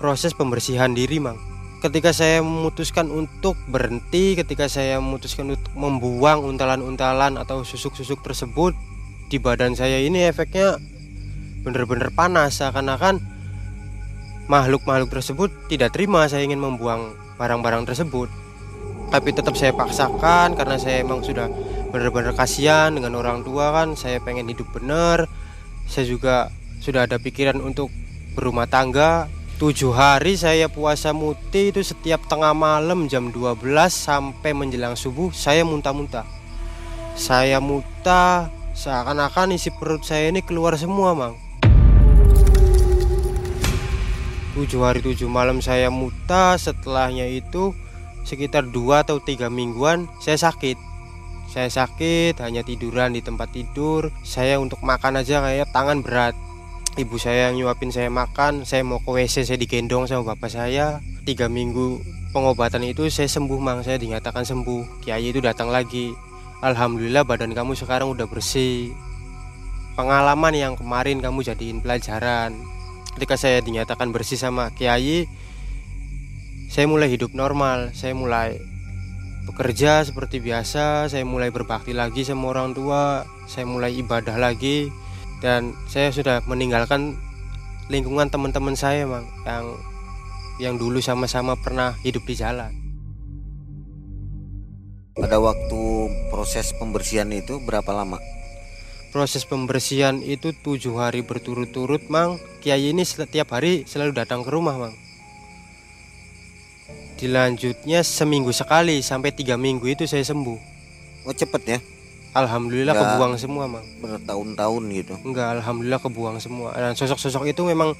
[0.00, 1.36] proses pembersihan diri mang.
[1.84, 8.72] Ketika saya memutuskan untuk berhenti ketika saya memutuskan untuk membuang untalan-untalan atau susuk-susuk tersebut
[9.28, 10.80] di badan saya ini efeknya
[11.68, 13.20] bener-bener panas seakan-akan
[14.48, 18.32] makhluk-makhluk tersebut tidak terima saya ingin membuang barang-barang tersebut
[19.14, 21.46] tapi tetap saya paksakan karena saya emang sudah
[21.94, 25.30] bener-bener kasihan dengan orang tua kan saya pengen hidup bener
[25.86, 26.50] saya juga
[26.82, 27.94] sudah ada pikiran untuk
[28.34, 29.30] berumah tangga.
[29.54, 35.62] Tujuh hari saya puasa muti itu setiap tengah malam jam 12 sampai menjelang subuh saya
[35.62, 36.26] muntah-muntah.
[37.14, 41.38] Saya muntah seakan-akan isi perut saya ini keluar semua mang.
[44.58, 47.70] Tujuh hari tujuh malam saya muntah setelahnya itu
[48.24, 50.80] sekitar dua atau tiga mingguan saya sakit.
[51.46, 54.10] Saya sakit hanya tiduran di tempat tidur.
[54.26, 56.34] Saya untuk makan aja kayak tangan berat.
[56.98, 60.98] Ibu saya nyuapin saya makan saya mau ke WC saya digendong sama bapak saya.
[61.22, 62.02] Tiga minggu
[62.34, 63.86] pengobatan itu saya sembuh mang.
[63.86, 65.04] Saya dinyatakan sembuh.
[65.04, 66.10] Kiai itu datang lagi.
[66.64, 68.90] Alhamdulillah badan kamu sekarang udah bersih.
[69.94, 72.56] Pengalaman yang kemarin kamu jadiin pelajaran.
[73.14, 75.30] Ketika saya dinyatakan bersih sama kiai
[76.74, 78.58] saya mulai hidup normal saya mulai
[79.46, 84.90] bekerja seperti biasa saya mulai berbakti lagi sama orang tua saya mulai ibadah lagi
[85.38, 87.14] dan saya sudah meninggalkan
[87.86, 89.78] lingkungan teman-teman saya mang yang
[90.58, 92.70] yang dulu sama-sama pernah hidup di jalan.
[95.14, 95.82] Pada waktu
[96.30, 98.18] proses pembersihan itu berapa lama?
[99.14, 102.42] proses pembersihan itu tujuh hari berturut-turut mang.
[102.58, 105.03] Kiai ini setiap hari selalu datang ke rumah mang
[107.14, 110.58] dilanjutnya seminggu sekali sampai tiga minggu itu saya sembuh.
[111.24, 111.78] Oh cepet ya,
[112.36, 113.00] alhamdulillah Ya.
[113.00, 113.86] kebuang semua mang.
[114.02, 115.14] bertahun-tahun gitu.
[115.24, 116.74] enggak alhamdulillah kebuang semua.
[116.76, 117.96] Dan sosok-sosok itu memang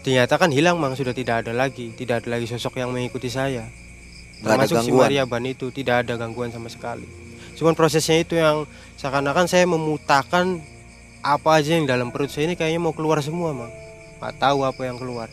[0.00, 0.96] dinyatakan hilang mang.
[0.96, 1.92] Sudah tidak ada lagi.
[1.92, 3.68] Tidak ada lagi sosok yang mengikuti saya.
[4.40, 5.04] Nggak termasuk si gangguan.
[5.04, 7.04] Mariaban itu tidak ada gangguan sama sekali.
[7.60, 8.64] Cuman prosesnya itu yang
[8.96, 10.64] seakan-akan saya memutakan
[11.20, 13.68] apa aja yang dalam perut saya ini kayaknya mau keluar semua mang.
[14.16, 15.28] Nggak tahu apa yang keluar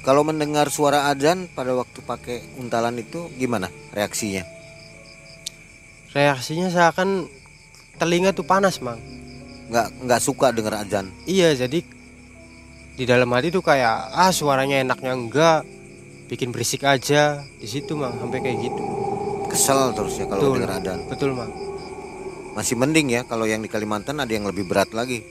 [0.00, 4.44] Kalau mendengar suara azan pada waktu pakai untalan itu gimana reaksinya?
[6.10, 7.30] reaksinya seakan
[7.94, 8.98] telinga tuh panas mang
[9.70, 11.14] Nggak nggak suka dengar azan.
[11.22, 11.86] iya jadi
[12.98, 15.62] di dalam hati tuh kayak ah suaranya enaknya enggak
[16.26, 18.82] bikin berisik aja di situ mang sampai kayak gitu
[19.46, 20.54] Kesel terus ya kalau Betul.
[20.58, 20.98] dengar azan.
[21.06, 21.52] betul mang
[22.50, 25.22] Masih mending ya kalau yang di Kalimantan ada yang lebih berat lagi.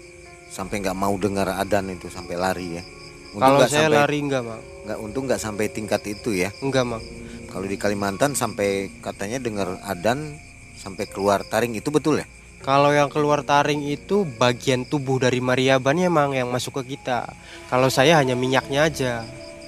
[0.47, 2.83] Sampai nggak mau dengar azan itu sampai lari ya.
[3.29, 6.49] Untung kalau saya sampai, lari enggak mang nggak untung nggak sampai tingkat itu ya.
[6.65, 7.03] enggak mang
[7.49, 10.37] Kalau di Kalimantan sampai katanya dengar adan
[10.77, 12.27] sampai keluar taring itu betul ya?
[12.59, 17.29] kalau yang keluar taring itu bagian tubuh dari Mariabannya mang yang masuk ke kita
[17.71, 19.13] kalau saya hanya minyaknya aja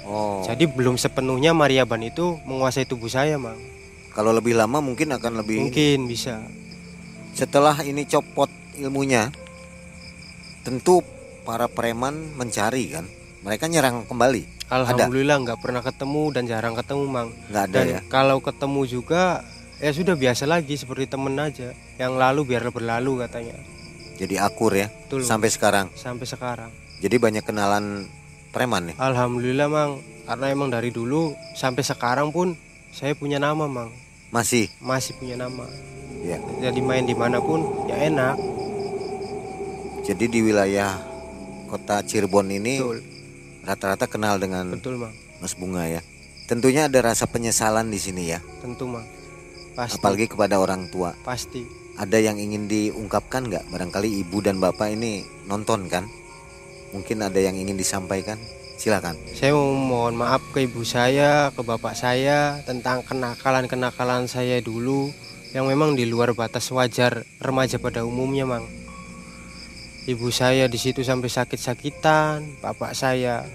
[0.02, 0.42] Oh.
[0.42, 3.56] jadi belum sepenuhnya Mariaban itu menguasai tubuh saya mang
[4.12, 6.42] Kalau lebih lama mungkin akan lebih mungkin bisa
[7.32, 9.30] setelah ini copot ilmunya
[10.66, 11.00] tentu
[11.42, 13.06] para preman mencari kan.
[13.42, 14.70] Mereka nyerang kembali.
[14.70, 18.00] Alhamdulillah nggak pernah ketemu dan jarang ketemu mang nggak ada dan ya.
[18.08, 19.44] kalau ketemu juga
[19.78, 23.60] ya sudah biasa lagi seperti temen aja yang lalu biar berlalu katanya
[24.16, 25.28] Jadi akur ya Betul.
[25.28, 25.92] sampai sekarang.
[25.92, 26.72] sampai sekarang
[27.04, 28.08] Jadi banyak kenalan
[28.50, 28.96] preman nih.
[28.96, 32.56] Alhamdulillah mang karena emang dari dulu sampai sekarang pun
[32.90, 33.92] saya punya nama mang
[34.32, 35.68] Masih masih punya nama
[36.24, 36.40] ya.
[36.62, 37.60] jadi main di mana pun
[37.92, 38.40] ya enak
[40.02, 40.96] Jadi di wilayah
[41.68, 43.00] kota Cirebon ini betul
[43.66, 46.02] rata-rata kenal dengan betul mang Mas Bunga ya.
[46.46, 49.08] Tentunya ada rasa penyesalan di sini ya, tentu mang
[49.74, 51.16] pasti apalagi kepada orang tua.
[51.24, 51.64] pasti
[52.00, 53.68] Ada yang ingin diungkapkan nggak?
[53.68, 56.08] Barangkali ibu dan bapak ini nonton kan?
[56.96, 58.40] Mungkin ada yang ingin disampaikan.
[58.82, 59.14] Silakan.
[59.38, 65.14] saya mau mohon maaf ke ibu saya ke bapak saya tentang kenakalan-kenakalan saya dulu
[65.54, 68.66] yang memang di luar batas wajar remaja pada umumnya mang
[70.10, 72.62] ibu saya di situ sampai sakit-sakitan.
[72.64, 73.46] Bapak saya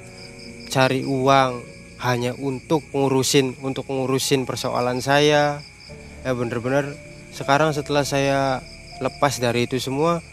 [0.70, 1.62] cari uang
[2.02, 5.62] hanya untuk ngurusin untuk ngurusin persoalan saya.
[6.22, 6.94] Ya bener-bener
[7.34, 8.60] sekarang setelah saya
[8.98, 10.24] lepas dari itu semua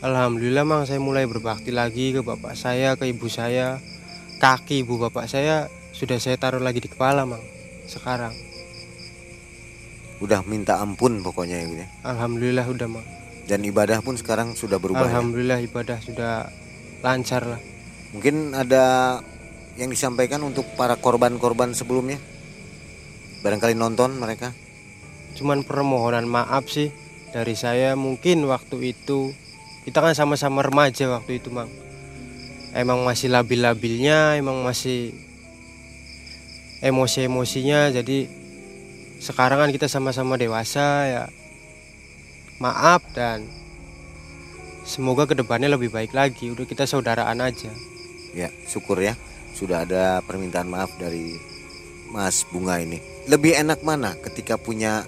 [0.00, 3.76] Alhamdulillah mang saya mulai berbakti lagi ke bapak saya ke ibu saya.
[4.40, 7.44] Kaki ibu bapak saya sudah saya taruh lagi di kepala mang
[7.84, 8.32] sekarang.
[10.24, 11.86] Udah minta ampun pokoknya ya ya.
[12.08, 13.19] Alhamdulillah udah mang
[13.50, 15.10] Dan ibadah pun sekarang sudah berubah.
[15.10, 15.18] ya.
[15.18, 16.46] Alhamdulillah ibadah sudah
[17.02, 17.60] lancar lah
[18.14, 19.18] Mungkin ada
[19.74, 22.22] yang disampaikan untuk para korban-korban sebelumnya.
[23.42, 24.54] Barangkali nonton mereka.
[25.30, 26.90] cuman permohonan maaf sih
[27.30, 29.30] dari saya mungkin waktu itu
[29.86, 31.70] kita kan sama-sama remaja waktu itu mang
[32.74, 35.14] emang masih labil-labilnya emang masih
[36.82, 38.26] emosi-emosinya jadi
[39.22, 41.22] sekarang kan kita sama-sama dewasa ya
[42.60, 43.48] maaf dan
[44.84, 47.72] semoga ke depannya lebih baik lagi udah kita saudaraan aja
[48.30, 49.18] Ya, syukur ya.
[49.58, 51.34] Sudah ada permintaan maaf dari
[52.14, 53.02] Mas Bunga ini.
[53.26, 55.02] Lebih enak mana ketika punya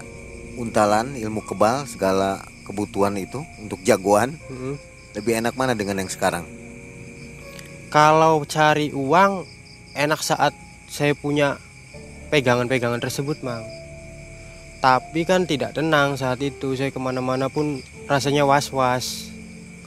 [0.59, 4.35] untalan, ilmu kebal, segala kebutuhan itu untuk jagoan?
[4.51, 4.75] Mm-mm.
[5.15, 6.43] Lebih enak mana dengan yang sekarang?
[7.93, 9.45] kalau cari uang
[9.93, 10.49] enak saat
[10.89, 11.61] saya punya
[12.33, 13.61] pegangan-pegangan tersebut mang
[14.83, 16.75] tapi kan tidak tenang saat itu.
[16.75, 17.79] Saya ke mana-mana pun
[18.11, 19.31] rasanya was-was.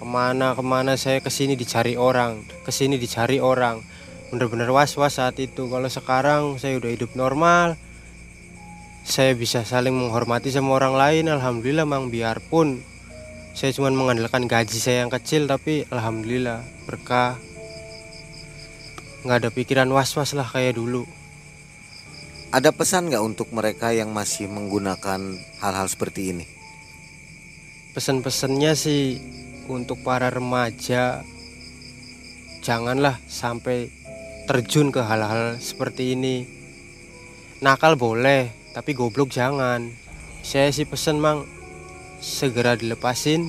[0.01, 2.41] Ke mana-kemana saya ke sini dicari orang.
[2.65, 3.85] Ke sini dicari orang.
[4.33, 5.69] Bener-bener was-was saat itu.
[5.69, 7.77] Kalau sekarang saya udah hidup normal
[9.07, 11.25] saya bisa saling menghormati sama orang lain.
[11.31, 12.09] Alhamdulillah mang.
[12.09, 12.81] Biarpun
[13.53, 17.37] saya cuma mengandalkan gaji saya yang kecil tapi alhamdulillah berkah.
[19.29, 21.05] Nggak ada pikiran was-was lah kayak dulu
[22.55, 25.21] Ada pesan nggak untuk mereka yang masih menggunakan
[25.61, 26.57] hal-hal seperti ini?
[27.97, 29.17] pesan-pesannya sih
[29.73, 31.25] untuk para remaja
[32.61, 33.89] janganlah sampai
[34.45, 36.45] terjun ke hal-hal seperti ini.
[37.65, 39.89] Nakal boleh tapi goblok jangan.
[40.45, 41.49] Saya sih pesen mang
[42.21, 43.49] segera dilepasin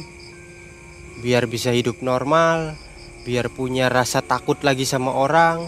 [1.19, 2.79] biar bisa hidup normal
[3.27, 5.59] biar punya rasa takut lagi sama orang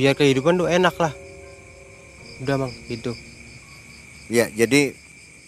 [0.00, 1.12] biar kehidupan tuh enak lah
[2.40, 3.12] udah mang gitu
[4.28, 4.92] Ya, jadi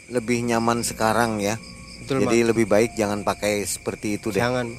[0.09, 1.61] lebih nyaman sekarang ya
[2.01, 4.41] Betul, Jadi lebih baik jangan pakai seperti itu deh.
[4.41, 4.73] Jangan.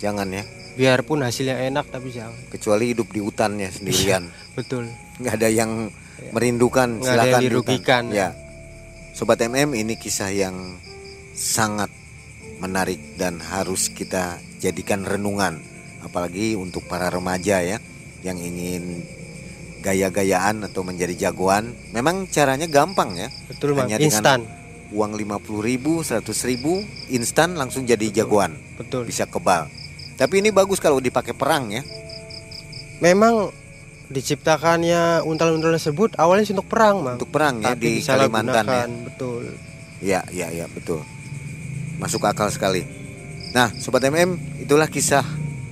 [0.00, 0.44] Jangan ya.
[0.74, 2.32] Biarpun hasilnya enak tapi jangan.
[2.48, 4.32] Kecuali hidup di hutannya sendirian.
[4.56, 4.88] Betul.
[5.20, 5.92] nggak ada yang
[6.32, 7.52] merindukan Nggak ada silakan yang di hutan.
[7.52, 8.04] dirugikan.
[8.10, 8.28] ya
[9.14, 10.74] sobat mm ini kisah yang
[11.36, 11.86] sangat
[12.58, 15.62] menarik dan harus kita jadikan renungan
[16.02, 17.78] apalagi untuk para remaja ya
[18.26, 19.06] yang ingin
[19.84, 23.92] gaya-gayaan atau menjadi jagoan memang caranya gampang ya Betul, Bang.
[23.92, 24.40] Hanya dengan Instan.
[24.88, 29.04] uang 50.000 ribu 100 ribu instan langsung jadi jagoan Betul.
[29.04, 29.68] bisa kebal
[30.16, 31.84] tapi ini bagus kalau dipakai perang ya
[33.02, 33.50] Memang
[34.06, 37.16] diciptakannya untal-untal tersebut awalnya untuk perang, Bang.
[37.18, 39.42] untuk perang ya Tapi di Kalimantan ya Betul.
[39.98, 41.00] Ya, ya, ya, betul.
[41.96, 42.84] Masuk akal sekali.
[43.50, 45.24] Nah, sobat MM, itulah kisah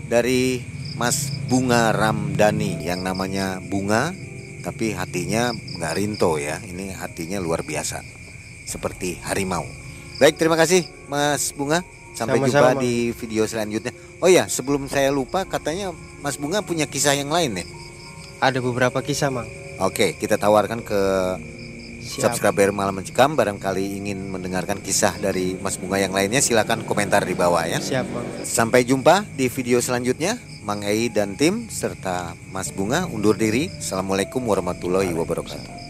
[0.09, 0.65] dari
[0.97, 4.12] Mas Bunga Ramdhani yang namanya Bunga,
[4.61, 6.61] tapi hatinya nggak rinto ya.
[6.61, 8.05] Ini hatinya luar biasa,
[8.68, 9.64] seperti harimau.
[10.20, 11.82] Baik, terima kasih Mas Bunga.
[12.12, 13.97] Sampai Sama-sama, jumpa di video selanjutnya.
[14.20, 17.66] Oh ya, sebelum saya lupa, katanya Mas Bunga punya kisah yang lain nih.
[18.36, 19.49] Ada beberapa kisah, Mang.
[19.80, 21.01] Oke, kita tawarkan ke
[22.05, 22.36] Siap.
[22.36, 27.32] subscriber Malam Mencekam barangkali ingin mendengarkan kisah dari Mas Bunga yang lainnya silakan komentar di
[27.32, 27.80] bawah ya.
[27.80, 28.26] Siap, Bang.
[28.45, 30.52] Sampai jumpa di video selanjutnya.
[30.63, 33.67] Mang Ei dan tim serta Mas Bunga undur diri.
[33.83, 35.82] Assalamualaikum warahmatullahi wabarakatuh.